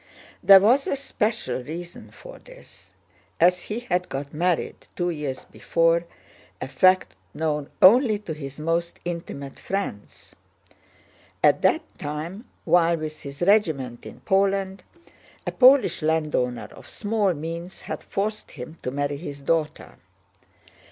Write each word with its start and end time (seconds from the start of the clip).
There 0.41 0.59
was 0.59 0.87
a 0.87 0.95
special 0.95 1.61
reason 1.61 2.09
for 2.09 2.39
this, 2.39 2.87
as 3.39 3.59
he 3.59 3.81
had 3.81 4.09
got 4.09 4.33
married 4.33 4.87
two 4.95 5.11
years 5.11 5.45
before—a 5.51 6.67
fact 6.67 7.15
known 7.35 7.69
only 7.83 8.17
to 8.17 8.33
his 8.33 8.59
most 8.59 8.99
intimate 9.05 9.59
friends. 9.59 10.33
At 11.43 11.61
that 11.61 11.83
time 11.99 12.45
while 12.65 12.97
with 12.97 13.21
his 13.21 13.41
regiment 13.43 14.07
in 14.07 14.21
Poland, 14.21 14.83
a 15.45 15.51
Polish 15.51 16.01
landowner 16.01 16.69
of 16.71 16.89
small 16.89 17.35
means 17.35 17.81
had 17.81 18.03
forced 18.03 18.49
him 18.49 18.79
to 18.81 18.89
marry 18.89 19.17
his 19.17 19.41
daughter. 19.43 19.99